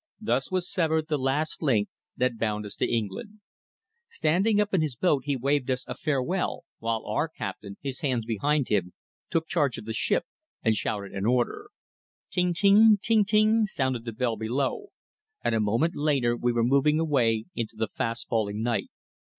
Thus 0.19 0.49
was 0.49 0.67
severed 0.67 1.09
the 1.09 1.17
last 1.19 1.61
link 1.61 1.87
that 2.17 2.39
bound 2.39 2.65
us 2.65 2.75
to 2.77 2.91
England. 2.91 3.39
Standing 4.09 4.59
up 4.59 4.73
in 4.73 4.81
his 4.81 4.95
boat 4.95 5.25
he 5.25 5.35
waved 5.35 5.69
us 5.69 5.85
a 5.87 5.93
farewell, 5.93 6.63
while 6.79 7.05
our 7.05 7.29
captain, 7.29 7.77
his 7.81 7.99
hands 7.99 8.25
behind 8.25 8.69
him, 8.69 8.93
took 9.29 9.47
charge 9.47 9.77
of 9.77 9.85
the 9.85 9.93
ship 9.93 10.25
and 10.63 10.73
shouted 10.73 11.11
an 11.11 11.27
order. 11.27 11.69
Ting 12.31 12.51
ting 12.51 12.97
ting 12.99 13.25
ting 13.25 13.67
sounded 13.67 14.05
the 14.05 14.11
bell 14.11 14.37
below, 14.37 14.87
and 15.43 15.53
a 15.53 15.59
moment 15.59 15.95
later 15.95 16.35
we 16.35 16.51
were 16.51 16.63
moving 16.63 16.99
away 16.99 17.45
into 17.53 17.75
the 17.75 17.87
fast 17.87 18.27
falling 18.27 18.63
night. 18.63 18.89